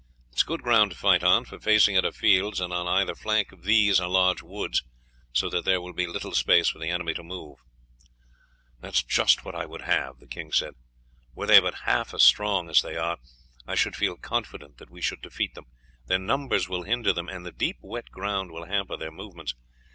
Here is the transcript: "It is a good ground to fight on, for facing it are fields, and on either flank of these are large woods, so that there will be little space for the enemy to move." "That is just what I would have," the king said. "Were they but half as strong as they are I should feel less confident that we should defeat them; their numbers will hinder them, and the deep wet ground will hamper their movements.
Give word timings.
"It 0.31 0.37
is 0.37 0.41
a 0.41 0.45
good 0.47 0.63
ground 0.63 0.89
to 0.89 0.97
fight 0.97 1.23
on, 1.23 1.45
for 1.45 1.59
facing 1.59 1.93
it 1.93 2.03
are 2.03 2.11
fields, 2.11 2.59
and 2.59 2.73
on 2.73 2.87
either 2.87 3.13
flank 3.13 3.51
of 3.51 3.65
these 3.65 3.99
are 3.99 4.09
large 4.09 4.41
woods, 4.41 4.81
so 5.31 5.47
that 5.51 5.63
there 5.63 5.79
will 5.79 5.93
be 5.93 6.07
little 6.07 6.31
space 6.31 6.69
for 6.69 6.79
the 6.79 6.89
enemy 6.89 7.13
to 7.13 7.21
move." 7.21 7.59
"That 8.79 8.95
is 8.95 9.03
just 9.03 9.45
what 9.45 9.53
I 9.53 9.67
would 9.67 9.83
have," 9.83 10.17
the 10.17 10.25
king 10.25 10.51
said. 10.51 10.73
"Were 11.35 11.45
they 11.45 11.59
but 11.59 11.81
half 11.85 12.15
as 12.15 12.23
strong 12.23 12.67
as 12.67 12.81
they 12.81 12.97
are 12.97 13.19
I 13.67 13.75
should 13.75 13.95
feel 13.95 14.13
less 14.13 14.21
confident 14.21 14.79
that 14.79 14.89
we 14.89 15.01
should 15.01 15.21
defeat 15.21 15.53
them; 15.53 15.65
their 16.07 16.17
numbers 16.17 16.67
will 16.67 16.81
hinder 16.81 17.13
them, 17.13 17.29
and 17.29 17.45
the 17.45 17.51
deep 17.51 17.77
wet 17.81 18.09
ground 18.09 18.49
will 18.51 18.65
hamper 18.65 18.97
their 18.97 19.11
movements. 19.11 19.53